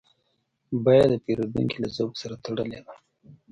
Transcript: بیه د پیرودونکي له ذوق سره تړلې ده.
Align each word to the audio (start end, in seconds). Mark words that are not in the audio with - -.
بیه 0.83 1.05
د 1.11 1.13
پیرودونکي 1.23 1.77
له 1.83 1.89
ذوق 1.95 2.13
سره 2.21 2.35
تړلې 2.45 2.79
ده. 2.85 2.93